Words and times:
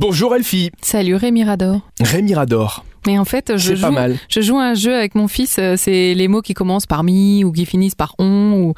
Bonjour 0.00 0.36
Elfie. 0.36 0.70
Salut 0.80 1.16
Rémi 1.16 1.42
Rador. 1.42 1.80
Rémi 1.98 2.32
Rador. 2.32 2.84
Mais 3.06 3.18
en 3.18 3.24
fait, 3.24 3.56
je 3.56 3.74
joue, 3.74 3.82
pas 3.82 3.90
mal. 3.90 4.16
je 4.28 4.40
joue 4.40 4.56
à 4.56 4.64
un 4.64 4.74
jeu 4.74 4.94
avec 4.94 5.14
mon 5.14 5.28
fils, 5.28 5.56
euh, 5.58 5.74
c'est 5.76 6.14
les 6.14 6.28
mots 6.28 6.42
qui 6.42 6.54
commencent 6.54 6.86
par 6.86 7.04
mi 7.04 7.44
ou 7.44 7.52
qui 7.52 7.66
finissent 7.66 7.94
par 7.94 8.14
on. 8.18 8.52
Ou... 8.52 8.74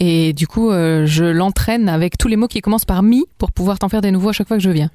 Et 0.00 0.32
du 0.32 0.46
coup, 0.46 0.70
euh, 0.70 1.06
je 1.06 1.24
l'entraîne 1.24 1.88
avec 1.88 2.18
tous 2.18 2.28
les 2.28 2.36
mots 2.36 2.48
qui 2.48 2.60
commencent 2.60 2.84
par 2.84 3.02
mi 3.02 3.24
pour 3.38 3.52
pouvoir 3.52 3.78
t'en 3.78 3.88
faire 3.88 4.00
des 4.00 4.10
nouveaux 4.10 4.30
à 4.30 4.32
chaque 4.32 4.48
fois 4.48 4.56
que 4.56 4.62
je 4.62 4.70
viens. 4.70 4.90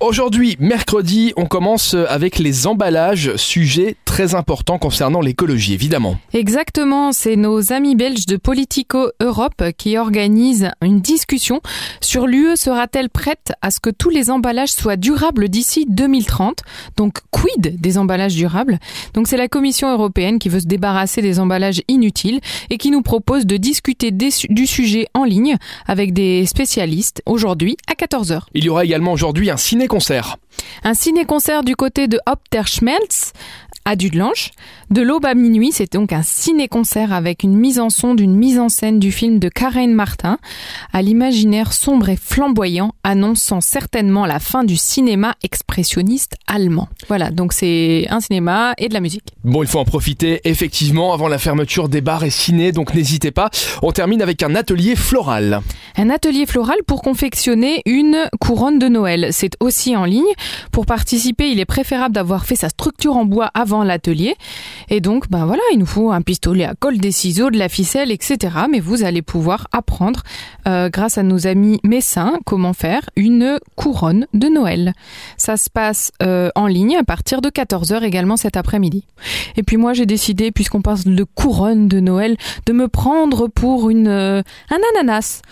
Aujourd'hui, 0.00 0.56
mercredi, 0.60 1.32
on 1.36 1.46
commence 1.46 1.94
avec 2.08 2.38
les 2.38 2.66
emballages, 2.66 3.34
sujet 3.36 3.96
très 4.04 4.34
important 4.34 4.78
concernant 4.78 5.20
l'écologie 5.20 5.74
évidemment. 5.74 6.16
Exactement, 6.32 7.12
c'est 7.12 7.36
nos 7.36 7.72
amis 7.72 7.96
belges 7.96 8.26
de 8.26 8.36
Politico 8.36 9.10
Europe 9.20 9.62
qui 9.76 9.96
organisent 9.96 10.70
une 10.82 11.00
discussion 11.00 11.60
sur 12.00 12.26
l'UE 12.26 12.56
sera-t-elle 12.56 13.08
prête 13.08 13.52
à 13.62 13.70
ce 13.70 13.80
que 13.80 13.90
tous 13.90 14.10
les 14.10 14.30
emballages 14.30 14.72
soient 14.72 14.96
durables 14.96 15.48
d'ici 15.48 15.86
2030 15.88 16.60
Donc 16.96 17.18
quid 17.30 17.80
des 17.80 17.98
emballages 17.98 18.19
Donc 19.14 19.28
c'est 19.28 19.36
la 19.36 19.48
Commission 19.48 19.92
européenne 19.92 20.38
qui 20.38 20.48
veut 20.48 20.60
se 20.60 20.66
débarrasser 20.66 21.22
des 21.22 21.38
emballages 21.38 21.82
inutiles 21.88 22.40
et 22.70 22.78
qui 22.78 22.90
nous 22.90 23.02
propose 23.02 23.46
de 23.46 23.56
discuter 23.56 24.10
du 24.10 24.66
sujet 24.66 25.06
en 25.14 25.24
ligne 25.24 25.56
avec 25.86 26.12
des 26.12 26.46
spécialistes 26.46 27.22
aujourd'hui 27.26 27.76
à 27.88 27.94
14h. 27.94 28.42
Il 28.54 28.64
y 28.64 28.68
aura 28.68 28.84
également 28.84 29.12
aujourd'hui 29.12 29.50
un 29.50 29.56
ciné-concert. 29.56 30.36
Un 30.84 30.94
ciné-concert 30.94 31.62
du 31.62 31.76
côté 31.76 32.08
de 32.08 32.18
Op 32.26 32.40
der 32.50 32.66
Schmelz 32.66 33.32
à 33.84 33.96
Dudelange. 33.96 34.50
De 34.90 35.02
l'aube 35.02 35.24
à 35.24 35.34
minuit, 35.34 35.70
c'est 35.72 35.92
donc 35.92 36.12
un 36.12 36.22
ciné-concert 36.22 37.12
avec 37.12 37.42
une 37.42 37.56
mise 37.56 37.78
en 37.78 37.90
son 37.90 38.14
d'une 38.14 38.34
mise 38.34 38.58
en 38.58 38.68
scène 38.68 38.98
du 38.98 39.12
film 39.12 39.38
de 39.38 39.48
Karen 39.48 39.92
Martin 39.92 40.38
à 40.92 41.00
l'imaginaire 41.00 41.72
sombre 41.72 42.08
et 42.08 42.16
flamboyant, 42.16 42.92
annonçant 43.04 43.60
certainement 43.60 44.26
la 44.26 44.40
fin 44.40 44.64
du 44.64 44.76
cinéma 44.76 45.34
expressionniste 45.42 46.34
allemand. 46.46 46.88
Voilà, 47.08 47.30
donc 47.30 47.52
c'est 47.52 48.06
un 48.10 48.20
cinéma 48.20 48.74
et 48.78 48.88
de 48.88 48.94
la 48.94 49.00
musique. 49.00 49.32
Bon, 49.44 49.62
il 49.62 49.68
faut 49.68 49.78
en 49.78 49.84
profiter 49.84 50.40
effectivement 50.44 51.12
avant 51.12 51.28
la 51.28 51.38
fermeture 51.38 51.88
des 51.88 52.00
bars 52.00 52.24
et 52.24 52.30
ciné, 52.30 52.72
donc 52.72 52.94
n'hésitez 52.94 53.30
pas. 53.30 53.50
On 53.82 53.92
termine 53.92 54.22
avec 54.22 54.42
un 54.42 54.54
atelier 54.54 54.96
floral. 54.96 55.60
Un 56.00 56.08
atelier 56.08 56.46
floral 56.46 56.78
pour 56.86 57.02
confectionner 57.02 57.82
une 57.84 58.16
couronne 58.40 58.78
de 58.78 58.88
Noël. 58.88 59.28
C'est 59.32 59.52
aussi 59.60 59.94
en 59.94 60.06
ligne. 60.06 60.32
Pour 60.72 60.86
participer, 60.86 61.50
il 61.50 61.60
est 61.60 61.66
préférable 61.66 62.14
d'avoir 62.14 62.46
fait 62.46 62.56
sa 62.56 62.70
structure 62.70 63.18
en 63.18 63.26
bois 63.26 63.50
avant 63.52 63.84
l'atelier. 63.84 64.34
Et 64.88 65.02
donc, 65.02 65.28
ben 65.28 65.44
voilà, 65.44 65.60
il 65.74 65.78
nous 65.78 65.84
faut 65.84 66.10
un 66.10 66.22
pistolet 66.22 66.64
à 66.64 66.72
colle, 66.74 66.96
des 66.96 67.12
ciseaux, 67.12 67.50
de 67.50 67.58
la 67.58 67.68
ficelle, 67.68 68.10
etc. 68.10 68.38
Mais 68.70 68.80
vous 68.80 69.04
allez 69.04 69.20
pouvoir 69.20 69.66
apprendre, 69.72 70.22
euh, 70.66 70.88
grâce 70.88 71.18
à 71.18 71.22
nos 71.22 71.46
amis 71.46 71.80
messins, 71.84 72.38
comment 72.46 72.72
faire 72.72 73.02
une 73.14 73.58
couronne 73.76 74.26
de 74.32 74.48
Noël. 74.48 74.94
Ça 75.36 75.58
se 75.58 75.68
passe 75.68 76.12
euh, 76.22 76.48
en 76.54 76.66
ligne 76.66 76.96
à 76.96 77.04
partir 77.04 77.42
de 77.42 77.50
14h 77.50 78.04
également 78.04 78.38
cet 78.38 78.56
après-midi. 78.56 79.04
Et 79.58 79.62
puis 79.62 79.76
moi, 79.76 79.92
j'ai 79.92 80.06
décidé, 80.06 80.50
puisqu'on 80.50 80.80
parle 80.80 81.04
de 81.04 81.24
couronne 81.24 81.88
de 81.88 82.00
Noël, 82.00 82.38
de 82.64 82.72
me 82.72 82.88
prendre 82.88 83.48
pour 83.48 83.90
une 83.90 84.08
euh, 84.08 84.40
un 84.70 84.78
ananas, 84.94 85.42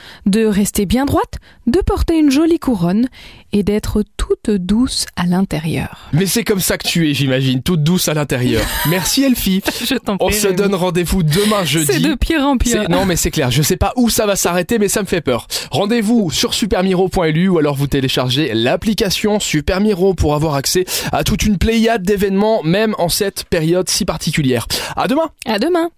rester 0.47 0.87
bien 0.87 1.05
droite, 1.05 1.35
de 1.67 1.81
porter 1.81 2.19
une 2.19 2.31
jolie 2.31 2.59
couronne 2.59 3.09
et 3.53 3.63
d'être 3.63 4.03
toute 4.17 4.51
douce 4.51 5.07
à 5.17 5.27
l'intérieur. 5.27 6.09
Mais 6.13 6.27
c'est 6.27 6.45
comme 6.45 6.61
ça 6.61 6.77
que 6.77 6.87
tu 6.87 7.11
es, 7.11 7.15
j'imagine, 7.15 7.63
toute 7.63 7.83
douce 7.83 8.09
à 8.09 8.15
l'intérieur. 8.15 8.63
Merci 8.89 9.25
Elfie. 9.25 9.63
Je 9.85 9.95
t'en 9.95 10.17
On 10.21 10.31
se 10.31 10.49
donne 10.49 10.75
rendez-vous 10.75 11.23
demain 11.23 11.65
jeudi. 11.65 11.87
C'est 11.87 12.01
de 12.01 12.15
pire 12.15 12.43
en 12.43 12.57
pire. 12.59 12.89
Non 12.91 13.05
mais 13.07 13.17
c'est 13.17 13.31
clair, 13.31 13.51
je 13.51 13.63
sais 13.63 13.77
pas 13.77 13.93
où 13.97 14.11
ça 14.11 14.27
va 14.27 14.37
s'arrêter 14.37 14.79
mais 14.79 14.89
ça 14.89 15.03
me 15.03 15.07
fait 15.07 15.21
peur. 15.21 15.47
Rendez-vous 15.71 16.31
sur 16.31 16.55
supermiro.lu 16.55 17.49
ou 17.49 17.59
alors 17.59 17.75
vous 17.75 17.87
téléchargez 17.87 18.53
l'application 18.55 19.41
Supermiro 19.41 20.15
pour 20.15 20.35
avoir 20.35 20.55
accès 20.55 20.85
à 21.13 21.25
toute 21.25 21.45
une 21.45 21.59
pléiade 21.59 22.03
d'événements 22.03 22.63
même 22.63 22.95
en 22.99 23.09
cette 23.09 23.45
période 23.45 23.89
si 23.89 24.05
particulière. 24.05 24.67
À 24.97 25.09
demain 25.09 25.31
À 25.47 25.59
demain. 25.59 25.91